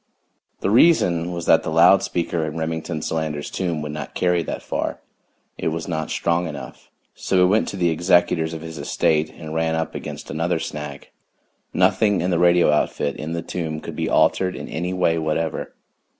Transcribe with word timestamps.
The 0.61 0.71
reason 0.71 1.31
was 1.31 1.45
that 1.45 1.61
the 1.61 1.69
loud 1.69 2.01
speaker 2.01 2.43
in 2.43 2.57
Remington 2.57 3.03
Solander's 3.03 3.51
tomb 3.51 3.83
would 3.83 3.91
not 3.91 4.15
carry 4.15 4.41
that 4.41 4.63
far; 4.63 4.99
it 5.59 5.67
was 5.67 5.87
not 5.87 6.09
strong 6.09 6.47
enough. 6.47 6.89
So 7.13 7.37
we 7.37 7.45
went 7.45 7.67
to 7.67 7.77
the 7.77 7.91
executors 7.91 8.55
of 8.55 8.63
his 8.63 8.79
estate 8.79 9.29
and 9.29 9.53
ran 9.53 9.75
up 9.75 9.93
against 9.93 10.31
another 10.31 10.57
snag 10.57 11.11
nothing 11.71 12.21
in 12.21 12.31
the 12.31 12.39
radio 12.39 12.71
outfit 12.71 13.15
in 13.17 13.33
the 13.33 13.43
tomb 13.43 13.79
could 13.79 13.95
be 13.95 14.09
altered 14.09 14.55
in 14.55 14.67
any 14.69 14.91
way 14.91 15.19
whatever. 15.19 15.75